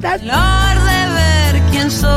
[0.00, 2.10] Flor de ver quién soy.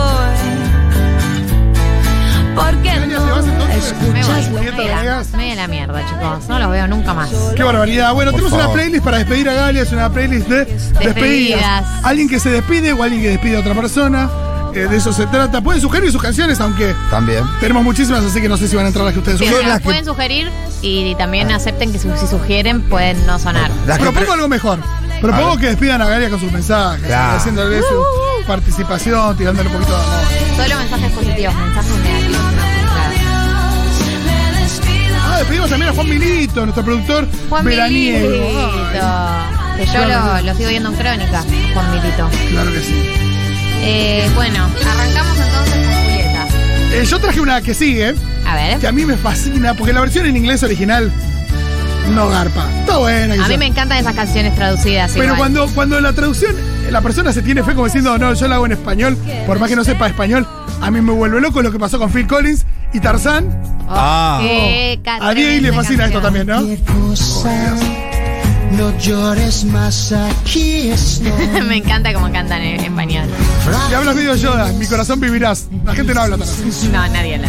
[2.55, 3.93] Porque Eugenia, ¿te vas entonces?
[4.13, 5.37] Me voy.
[5.37, 6.47] Me la mierda, chicos.
[6.49, 7.29] No los veo nunca más.
[7.55, 8.13] Qué barbaridad.
[8.13, 8.79] Bueno, Por tenemos una favor.
[8.79, 10.99] playlist para despedir a Galia, es una playlist de despedidas.
[11.15, 11.85] Despedidas.
[12.03, 14.29] Alguien que se despide o alguien que despide a otra persona.
[14.75, 15.61] Eh, de eso se trata.
[15.61, 17.43] Pueden sugerir sus canciones, aunque También.
[17.59, 19.69] tenemos muchísimas, así que no sé si van a entrar las que ustedes Sí, sugieren.
[19.69, 20.51] las que- pueden sugerir
[20.83, 23.71] y también acepten que si, si sugieren pueden no sonar.
[23.87, 24.79] Las Propongo algo mejor.
[25.21, 27.37] Propongo que despidan a Galia con sus mensajes, Claro.
[27.37, 30.25] haciéndole su participación, tirándole un poquito de amor.
[30.55, 32.41] Solo mensajes positivos, mensajes negativos.
[32.53, 32.59] no.
[35.31, 38.29] Ah, despedimos también a Juan Milito, nuestro productor Juan veraniego.
[38.29, 38.49] Milito.
[39.77, 42.29] Que yo lo sigo viendo en Crónica, Juan Milito.
[42.51, 43.09] Claro que sí.
[43.81, 46.47] Eh, bueno, arrancamos entonces con Julieta.
[46.93, 48.79] Eh, yo traje una que sigue, A ver.
[48.79, 51.11] que a mí me fascina, porque la versión en inglés original
[52.15, 52.65] no garpa.
[52.81, 53.45] Está buena.
[53.45, 55.11] A mí me encantan esas canciones traducidas.
[55.13, 55.37] Pero igual.
[55.39, 56.55] cuando, cuando la traducción,
[56.89, 59.69] la persona se tiene fe como diciendo, no, yo la hago en español, por más
[59.69, 60.47] que no sepa español,
[60.81, 63.47] a mí me vuelve loco lo que pasó con Phil Collins y Tarzán.
[63.87, 64.39] Oh, Ah.
[64.41, 66.61] qué ca- A Diego le fascina esto también, ¿no?
[66.85, 67.75] cosa.
[68.77, 71.31] No llores más, aquí estoy.
[71.67, 73.25] me encanta cómo cantan en español.
[73.89, 75.67] Y hablas medio Yoda, mi corazón vivirás.
[75.83, 76.87] La gente no habla tan así.
[76.91, 77.47] No, nadie habla.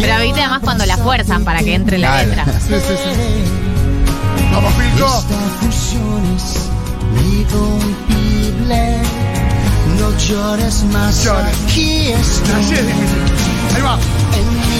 [0.00, 2.28] Pero viste además cuando la fuerzan para que entre la Claro.
[2.28, 2.44] letra.
[2.60, 4.50] Sí, sí, sí.
[4.52, 5.06] Vamos, Philco.
[5.06, 6.68] Esta fusión es
[7.32, 8.98] irrompible.
[9.98, 11.54] No llores más, Llores.
[11.64, 12.52] aquí estoy.
[12.62, 13.22] Así es difícil.
[13.76, 13.98] Ahí va.
[14.36, 14.71] En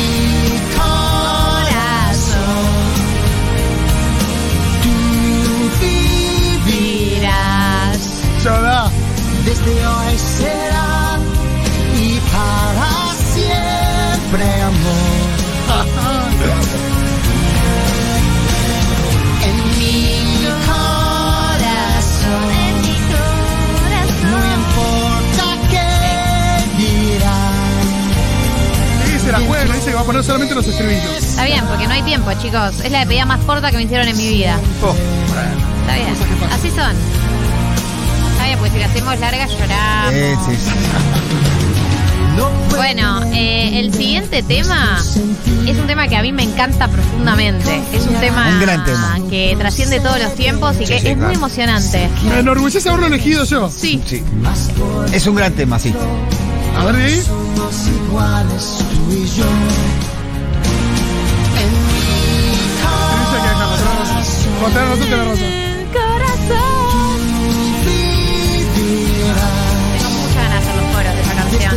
[30.22, 31.16] solamente los estribillos.
[31.22, 32.80] Está bien, porque no hay tiempo, chicos.
[32.84, 34.58] Es la despedida más corta que me hicieron en mi vida.
[34.82, 34.94] Oh,
[35.80, 36.14] Está bien.
[36.52, 36.94] Así son.
[38.32, 40.12] Está bien, pues si la hacemos larga lloramos.
[40.14, 40.70] eh, sí, sí.
[42.74, 44.98] Bueno, eh, el siguiente tema
[45.66, 47.80] es un tema que a mí me encanta profundamente.
[47.92, 49.18] Es un tema, Un gran tema.
[49.30, 52.08] que trasciende todos los tiempos y que sí, es muy emocionante.
[52.28, 53.70] Me enorgullece haberlo elegido yo.
[53.70, 54.02] Sí.
[54.06, 54.22] Sí.
[55.12, 55.94] Es un gran tema, sí.
[56.76, 57.22] A ver, de
[65.92, 66.58] Corazón.
[69.98, 71.74] Tengo muchas ganas de hacer los coros de esa canción.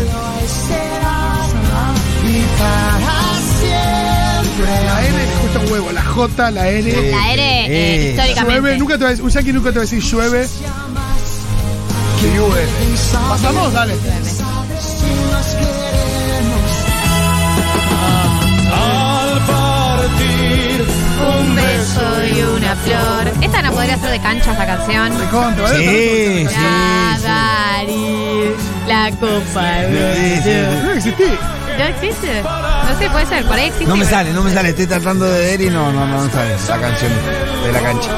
[4.86, 7.12] La N le cuesta un huevo, la J, la N.
[7.12, 8.10] La R, eh, Eh.
[8.12, 8.62] históricamente.
[8.62, 10.48] Llueve, nunca te va a decir, un yankee nunca te va a decir llueve.
[12.22, 12.68] Que llueve.
[13.30, 13.96] Pasamos, dale.
[23.76, 25.18] Podría ser de cancha esta canción.
[25.18, 25.78] Me contra, ¿vale?
[25.78, 26.56] Sí, sí.
[27.24, 28.54] Gagarin,
[28.88, 29.72] la copa.
[29.90, 30.54] Sí, sí.
[30.84, 31.24] No existí.
[31.78, 32.42] ¿No existe?
[32.44, 33.86] No sé, puede ser, por ahí existe.
[33.88, 34.70] No me pero- sale, no me sale.
[34.70, 37.12] Estoy tratando de ver y no, no, no me sale la canción
[37.66, 38.10] de la cancha.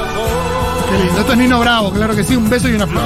[0.90, 1.20] Qué lindo.
[1.22, 2.36] Esto es Nino Bravo, claro que sí.
[2.36, 3.04] Un beso y una flor.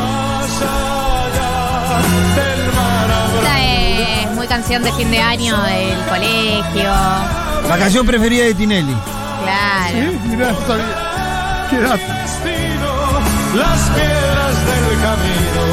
[3.38, 6.92] Esta es muy canción de fin de año del colegio.
[7.70, 8.96] La canción preferida de Tinelli.
[9.44, 9.94] Claro.
[10.12, 10.20] ¿Sí?
[10.30, 11.11] Mirá, no sabía.
[11.80, 12.04] Dato.
[13.56, 15.64] las piedras del camino,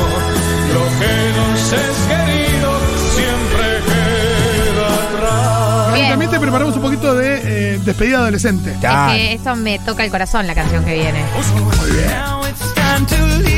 [0.74, 2.70] lo que nos es querido
[3.16, 5.94] siempre queda atrás.
[5.94, 6.08] Bien.
[6.10, 8.72] también te preparamos un poquito de eh, despedida adolescente.
[8.74, 11.20] Es que esto me toca el corazón la canción que viene.
[12.10, 13.57] Now it's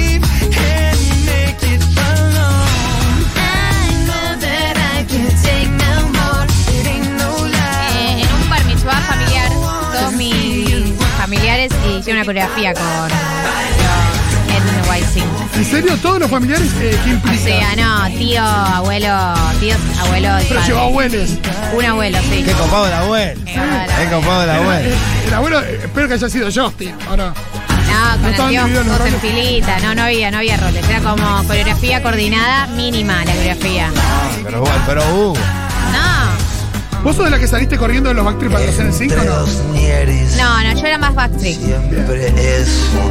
[12.13, 13.11] una coreografía con
[14.49, 15.23] NYC.
[15.57, 15.97] ¿En serio?
[16.03, 17.43] ¿Todos los familiares eh, qué O implica?
[17.45, 20.67] sea, no, tío, abuelo, tíos, abuelo y Pero padre.
[20.69, 21.31] llevó abuelos.
[21.75, 22.43] Un abuelo, sí.
[22.45, 23.41] Qué copado el abuelo.
[23.45, 24.91] Qué copado el Qué copado el abuelo.
[25.27, 26.95] El abuelo, eh, espero que haya sido Justin.
[27.09, 27.33] Ahora.
[27.91, 29.79] No, No con estaban el tío todos en filita.
[29.81, 30.89] No, no había, no había roles.
[30.89, 33.91] Era como coreografía coordinada mínima la coreografía.
[34.45, 35.41] Pero, pero uh, No,
[37.03, 39.25] ¿Vos sos de la que saliste corriendo de los Backstreet para hacer el 5 o
[39.25, 39.47] no?
[40.37, 41.59] no, no, yo era más Backstreet.
[41.59, 42.27] Siempre
[42.61, 43.11] eso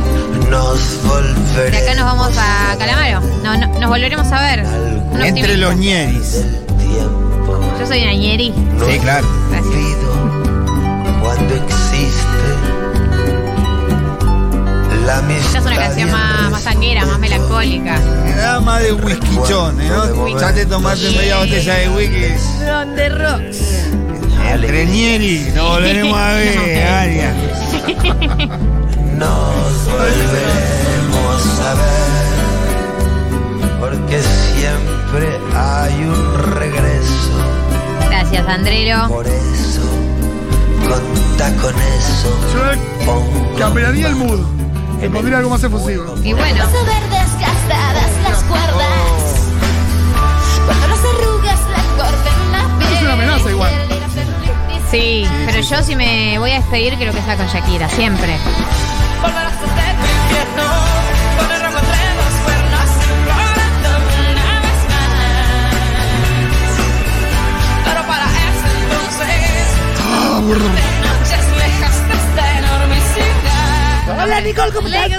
[0.50, 1.72] nos volveremos.
[1.72, 3.22] De acá nos vamos a Calamaro.
[3.44, 4.64] No, no, nos volveremos a ver.
[5.26, 6.46] Entre los ñeris.
[7.80, 8.54] Yo soy una ñeri.
[8.88, 9.28] Sí, claro.
[11.22, 12.79] Cuando existe
[15.10, 18.00] Esta es una canción más, más sanguera, más melancólica.
[18.26, 20.40] Me da más de whiskychón, ¿no?
[20.40, 22.64] Ya te tomaste media botella de whisky.
[22.64, 23.58] Donde rocks.
[24.68, 27.34] Trenieri, nos volveremos a ver, Aria.
[29.18, 32.30] Nos volvemos a ver,
[33.80, 34.22] porque
[34.54, 37.32] siempre hay un regreso.
[38.10, 39.08] Gracias, Andrero.
[39.08, 39.82] Por eso,
[40.88, 42.30] conta con eso.
[42.54, 44.59] Yo cambiaría el mood.
[45.02, 46.16] Le pondría algo más efusivo.
[46.24, 49.50] Y bueno, ver desgastadas las cuerdas.
[50.66, 52.94] Cuando las arrugas la cortan la piel.
[52.94, 53.72] Es una amenaza igual.
[54.92, 58.38] sí, pero yo si me voy a despedir creo que sea con Shakira, siempre.
[74.22, 75.12] Hola, Nicole, ¿cómo estás?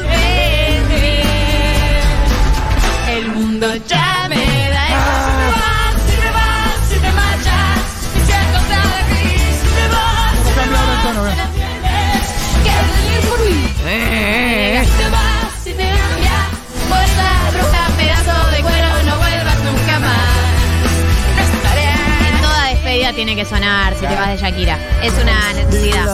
[3.08, 4.59] El mundo ya me
[23.40, 24.78] que sonar si te vas de Shakira.
[25.02, 26.06] Es una necesidad.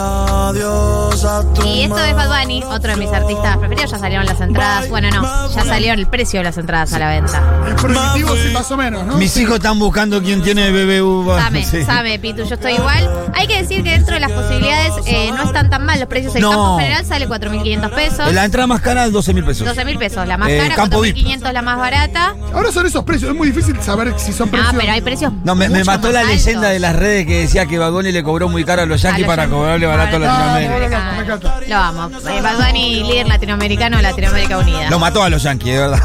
[0.51, 3.91] Adiós a tu Y esto es Bad Bunny, otro de mis artistas preferidos.
[3.91, 4.89] Ya salieron las entradas.
[4.89, 7.43] Bueno, no, ya salió el precio de las entradas a la venta.
[7.69, 9.17] Es prohibitivo, sí, más o menos, ¿no?
[9.17, 11.27] Mis hijos están buscando quién tiene BBU.
[11.37, 11.83] Sabe, Sí.
[11.85, 13.11] sabe, Pitu, yo estoy igual.
[13.35, 16.35] Hay que decir que dentro de las posibilidades eh, no están tan mal los precios.
[16.37, 16.51] El No.
[16.51, 18.33] campo general sale 4.500 pesos.
[18.33, 19.67] La entrada más cara, 12 mil pesos.
[19.67, 21.17] 12.000 pesos, la más Eh, cara, campo VIP.
[21.17, 22.35] 4.500 la más barata.
[22.55, 23.31] Ahora son esos precios.
[23.33, 24.71] Es muy difícil saber si son precios.
[24.73, 26.35] Ah, pero hay precios No, me, mató la altos.
[26.37, 29.27] leyenda de las redes que decía que Bagoni le cobró muy caro a los yankees
[29.27, 30.99] para cobrarle barato a Para- Latinoamérica.
[30.99, 31.61] No, no, no, me encanta.
[31.67, 32.19] Lo amo.
[32.29, 34.91] Eh, Bad Bunny, líder latinoamericano de Latinoamérica Unida.
[34.91, 36.03] Lo mató a los yankees, de verdad.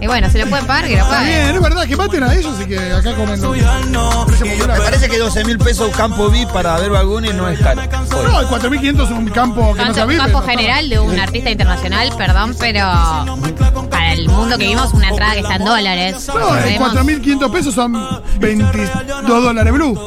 [0.00, 1.26] Y bueno, si lo pueden pagar, que lo paguen.
[1.44, 3.40] bien, es verdad que maten a ellos y que acá comen.
[3.40, 7.82] Me parece que 12 mil pesos campo VIP para ver Bagoni no es caro.
[7.82, 8.26] Hoy.
[8.26, 11.50] No, el 4.500 es un campo que no se un campo general de un artista
[11.50, 12.80] internacional, perdón, pero
[13.90, 16.28] para el mundo que vimos, una entrada que está en dólares.
[16.28, 16.94] No, en Recordemos.
[16.94, 17.92] 4.500 pesos son
[18.38, 19.98] 22 dólares blue.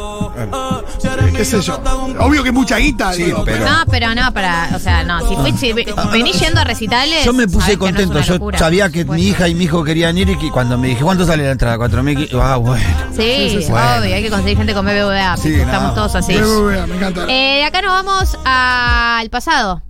[1.35, 1.79] ¿Qué sé yo?
[2.19, 3.13] Obvio que es mucha guita.
[3.13, 5.73] Sí, digo, pero- No, pero no, para, o sea, no, si, fui, si
[6.11, 7.23] venís yendo a recitales.
[7.25, 8.19] Yo me puse no contento.
[8.21, 11.01] Yo sabía que Pues, mi hija y mi hijo querían ir y cuando me dije,
[11.03, 11.77] ¿cuánto sale la entrada?
[11.77, 12.29] 4 mil.
[12.41, 12.83] Ah, bueno.
[13.15, 13.71] Sí, sí, sí.
[13.71, 14.15] obvio, Bueno.
[14.15, 15.37] hay que conseguir gente con BBVA.
[15.37, 15.93] Sí, Estamos no.
[15.95, 16.33] todos así.
[16.35, 17.23] BBVA, me encanta.
[17.27, 19.81] Eh, de acá nos vamos al pasado.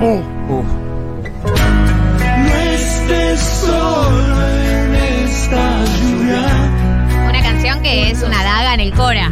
[0.00, 0.20] Oh,
[0.50, 0.64] Uh.
[1.44, 6.77] No estés solo en esta lluvia.
[7.82, 9.30] Que es una daga en el Cora.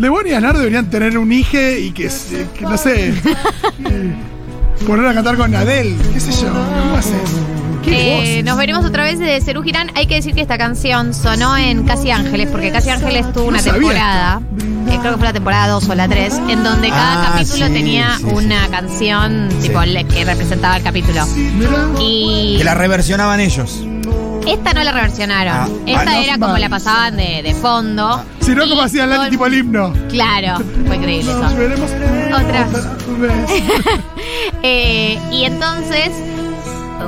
[0.00, 2.08] Lebón y Aznar deberían tener un hijo y que,
[2.62, 3.12] no sé,
[4.86, 7.12] poner a cantar con Adele, qué sé yo, ¿cómo haces?
[7.84, 9.90] ¿Qué Eh, nos veremos otra vez de Cerú Girán.
[9.94, 13.58] Hay que decir que esta canción sonó en Casi Ángeles, porque Casi Ángeles tuvo una
[13.58, 14.40] No temporada,
[14.88, 17.66] eh, creo que fue la temporada 2 o la 3, en donde cada Ah, capítulo
[17.66, 21.26] sí, tenía sí, una canción tipo que representaba el capítulo.
[21.26, 23.82] Mira, Y Que la reversionaban ellos.
[24.46, 25.54] Esta no la reversionaron.
[25.54, 28.24] Ah, esta ah, no, era como la pasaban de, de fondo.
[28.40, 29.92] si no, como hacían Lali tipo el himno.
[30.08, 31.56] Claro, fue increíble Nos eso.
[31.56, 31.90] veremos
[32.32, 32.66] Otra.
[33.18, 33.62] vez.
[34.62, 36.10] Eh, y entonces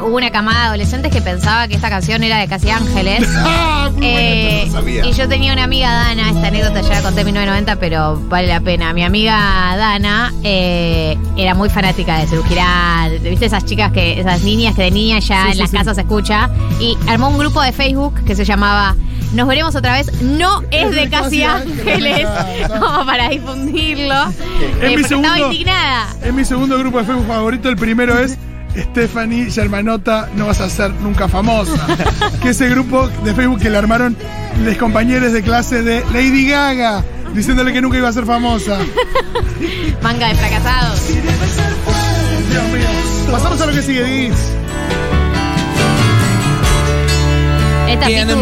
[0.01, 3.27] hubo una camada de adolescentes que pensaba que esta canción era de Casi Ángeles.
[3.45, 5.05] Ah, muy buena, Eh, no sabía.
[5.07, 8.47] y yo tenía una amiga Dana, esta anécdota ya la conté en 1990, pero vale
[8.49, 8.93] la pena.
[8.93, 9.37] Mi amiga
[9.77, 14.83] Dana eh, era muy fanática de Cerú Girán, viste esas chicas que, esas niñas que
[14.83, 15.77] de niña ya Sí, en sí, las sí.
[15.77, 16.49] casas se escucha,
[16.81, 18.95] y armó un grupo de Facebook que se llamaba
[19.35, 22.27] Nos veremos otra vez, no es de Casi Ángeles,
[22.69, 24.15] como para difundirlo.
[24.81, 26.07] Eh, mi estaba indignada.
[26.25, 27.69] Es mi segundo grupo de Facebook favorito.
[27.69, 28.39] El primero es
[28.77, 31.87] Stephanie Germanota, no vas a ser nunca famosa.
[32.43, 34.17] que ese grupo de Facebook que le armaron
[34.65, 38.79] los compañeros de clase de Lady Gaga, diciéndole que nunca iba a ser famosa.
[40.03, 41.09] Manga de fracasados.
[41.09, 42.89] Dios mío.
[43.31, 44.35] Pasamos a lo que sigue, Diz.
[47.89, 48.35] Esta Tiene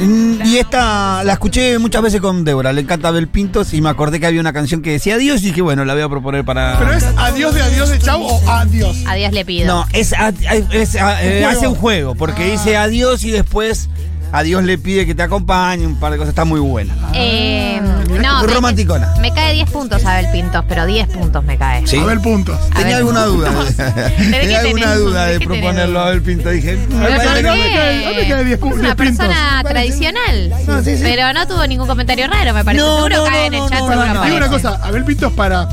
[0.00, 3.88] Mm, Y esta la escuché muchas veces con Débora, le encanta Abel Pintos y me
[3.88, 6.44] acordé que había una canción que decía adiós y dije, bueno, la voy a proponer
[6.44, 6.78] para...
[6.78, 8.96] Pero es adiós de adiós de chau o adiós.
[9.06, 9.66] Adiós le pido.
[9.66, 10.28] No, es, a-
[10.72, 13.88] es a- eh, hace un juego, porque dice adiós y después
[14.32, 16.94] adiós le pide que te acompañe, un par de cosas, está muy buena.
[17.14, 19.14] Eh, no, Muy me- romanticona.
[19.20, 21.86] Me, cae 10 puntos Abel Pintos, pero 10 puntos me cae.
[21.86, 21.98] Sí.
[21.98, 22.58] Abel puntos.
[22.72, 23.50] A Tenía alguna duda.
[24.16, 24.98] Tenía alguna tenés?
[24.98, 26.50] duda ¿De proponerlo a Abel Pinto.
[26.50, 28.74] Dije, me ¿Pero parece por que no me- cae- no me cae 10 pu- Es
[28.76, 29.26] 10 una pintos.
[29.26, 30.52] persona tradicional.
[30.66, 31.02] No, sí, sí.
[31.02, 32.82] Pero no tuvo ningún comentario raro, me parece.
[32.84, 33.78] No, Seguro no, cae no, en el no, chat.
[33.80, 34.24] no, seguro no, no.
[34.24, 35.68] Digo una cosa, Abel Pintos para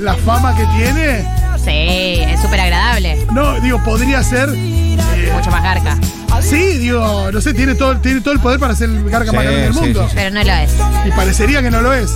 [0.00, 1.24] la fama que tiene,
[1.64, 3.26] Sí, es súper agradable.
[3.32, 4.48] no, digo, podría ser.
[4.54, 5.98] eh, Mucho más garca.
[6.40, 9.42] sí, digo, no sé, tiene todo, tiene todo el poder para ser el garca más
[9.42, 10.02] Sí, grande del sí, mundo.
[10.04, 10.14] sí, sí.
[10.16, 10.70] Pero no lo es.
[11.06, 12.10] Y parecería que no lo es.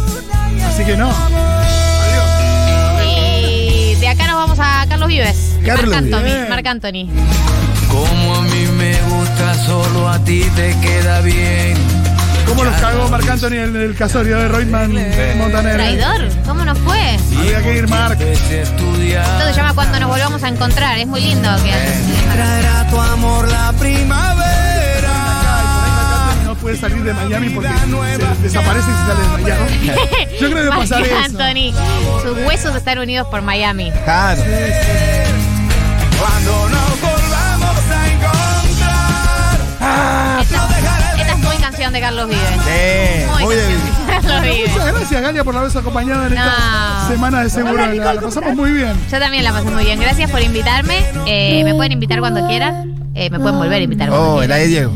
[0.69, 1.11] Así que no.
[1.11, 3.07] Adiós.
[3.07, 5.57] Y de acá nos vamos a Carlos Vives.
[5.65, 6.23] Carlos Marc Anthony.
[6.25, 6.49] Vives.
[6.49, 7.09] Marc Anthony.
[7.89, 11.77] Como a mí me gusta, solo a ti te queda bien.
[12.47, 14.93] ¿Cómo los cagó Marc Anthony en el casorio de Reutemann
[15.39, 15.75] Montaner?
[15.75, 16.29] Traidor.
[16.47, 17.19] ¿Cómo nos fue?
[17.39, 18.21] Había que ir, Marc.
[18.21, 20.99] Esto se llama Cuando nos volvamos a encontrar.
[20.99, 21.73] Es muy lindo que
[22.33, 25.13] Traerá tu amor la primavera.
[26.45, 29.93] No puede salir de Miami porque se desaparece y se sale de Miami.
[30.41, 31.17] Yo creo que Marc pasar eso.
[31.17, 31.73] Anthony.
[32.23, 33.91] Sus huesos están unidos por Miami.
[34.05, 34.43] Claro.
[36.19, 39.61] Cuando nos volvamos a encontrar.
[40.41, 41.04] Es
[41.45, 42.43] muy canción de Carlos Vives.
[42.65, 44.71] Sí, Muy muy de- canción de Carlos Vives.
[44.73, 47.09] Muchas gracias, Galia, por habernos acompañado en esta No.
[47.09, 47.87] semana de seguro.
[47.87, 48.93] La, la pasamos muy bien.
[49.11, 50.01] Yo también la pasé muy bien.
[50.01, 51.05] Gracias por invitarme.
[51.27, 52.95] Eh, me pueden invitar cuando quieran.
[53.15, 54.59] Eh, me pueden volver a invitar cuando Oh, quieran.
[54.59, 54.93] de Diego.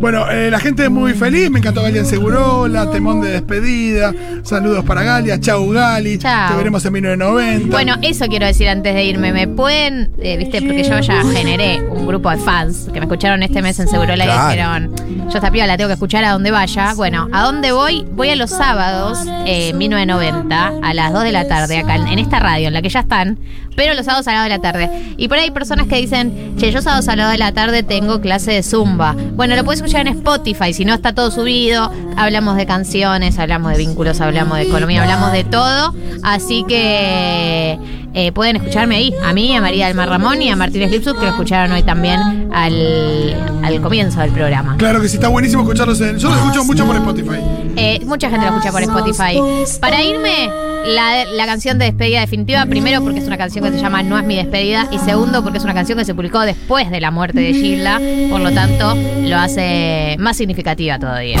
[0.00, 1.50] Bueno, eh, la gente es muy feliz.
[1.50, 4.12] Me encantó Galia en Segurola, temón de despedida.
[4.42, 5.40] Saludos para Galia.
[5.40, 6.18] Chau, Gali.
[6.18, 6.50] Chau.
[6.50, 7.68] Te veremos en 1990.
[7.74, 9.32] Bueno, eso quiero decir antes de irme.
[9.32, 13.42] Me pueden, eh, viste, porque yo ya generé un grupo de fans que me escucharon
[13.42, 14.50] este mes en Segurola y Claro.
[14.50, 16.92] dijeron, yo esta piba la tengo que escuchar a donde vaya.
[16.94, 18.06] Bueno, ¿a dónde voy?
[18.12, 22.18] Voy a los sábados, eh, 1990, a las 2 de la tarde, acá en, en
[22.18, 23.38] esta radio, en la que ya están,
[23.76, 25.14] pero los sábados a las 2 de la tarde.
[25.16, 27.52] Y por ahí hay personas que dicen, che, yo sábados a las 2 de la
[27.52, 29.14] tarde tengo clase de zumba.
[29.34, 31.92] Bueno, lo puedes escuchar en Spotify, si no está todo subido.
[32.16, 35.94] Hablamos de canciones, hablamos de vínculos, hablamos de economía, hablamos de todo.
[36.22, 37.78] Así que
[38.14, 41.18] eh, pueden escucharme ahí, a mí, a María del Mar Ramón y a Martínez Lipsut,
[41.18, 44.76] que lo escucharon hoy también al, al comienzo del programa.
[44.78, 46.00] Claro que sí, está buenísimo escucharlos.
[46.00, 47.36] En, yo los escucho mucho por Spotify.
[47.76, 49.38] Eh, mucha gente lo escucha por Spotify.
[49.80, 50.48] Para irme,
[50.86, 54.24] la, canción de despedida definitiva, primero porque es una canción que se llama No es
[54.24, 57.40] mi despedida y segundo porque es una canción que se publicó después de la muerte
[57.40, 58.00] de Gilda,
[58.30, 61.38] por lo tanto lo hace más significativa todavía.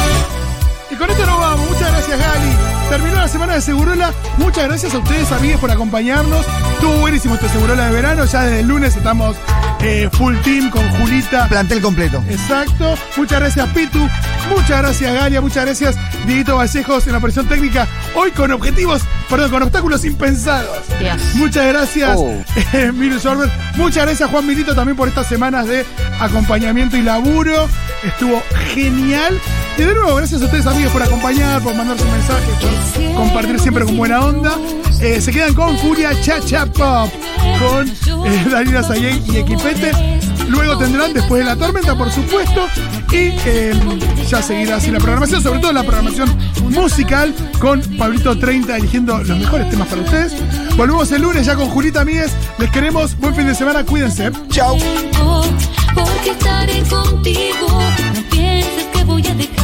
[0.90, 1.68] Y con esto nos vamos.
[1.68, 2.75] Muchas gracias, Gali.
[2.88, 4.12] Terminó la semana de Segurola.
[4.38, 6.46] Muchas gracias a ustedes, amigues, por acompañarnos.
[6.74, 8.24] Estuvo buenísimo este Segurola de verano.
[8.24, 9.36] Ya desde el lunes estamos
[9.80, 11.48] eh, full team con Julita.
[11.48, 12.22] Plantel completo.
[12.28, 12.94] Exacto.
[13.16, 13.98] Muchas gracias, Pitu.
[14.50, 15.40] Muchas gracias, Galia.
[15.40, 17.88] Muchas gracias, Dieguito Vallejos en la operación técnica.
[18.14, 20.78] Hoy con objetivos, perdón, con obstáculos impensados.
[21.00, 21.20] Dios.
[21.34, 22.32] Muchas gracias, Oh.
[22.72, 23.50] eh, Miru Sorber.
[23.74, 25.84] Muchas gracias, Juan Milito, también por estas semanas de
[26.20, 27.68] acompañamiento y laburo.
[28.04, 28.40] Estuvo
[28.72, 29.38] genial.
[29.78, 33.60] Y de nuevo, gracias a ustedes, amigos, por acompañar, por mandar sus mensajes, por compartir
[33.60, 34.56] siempre con buena onda.
[35.00, 37.10] Eh, se quedan con Furia Cha Cha Pop,
[37.58, 37.86] con
[38.26, 39.92] eh, Daniela y Equipete.
[40.48, 42.68] Luego tendrán Después de la Tormenta, por supuesto.
[43.12, 43.74] Y eh,
[44.28, 46.36] ya seguirá así la programación, sobre todo la programación
[46.70, 50.34] musical, con Pablito 30 eligiendo los mejores temas para ustedes.
[50.76, 52.32] Volvemos el lunes ya con Julita Míguez.
[52.58, 53.16] Les queremos.
[53.18, 53.84] Buen fin de semana.
[53.84, 54.30] Cuídense.
[54.48, 54.78] Chau.
[55.94, 57.66] Porque estaré contigo.
[58.14, 59.55] No pienses que voy a dejar.